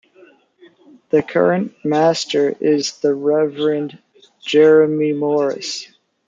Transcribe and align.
The 1.11 1.21
current 1.21 1.75
Master 1.85 2.55
is 2.59 2.97
the 3.01 3.13
Reverend 3.13 3.99
Jeremy 4.41 5.13
Morris. 5.13 5.93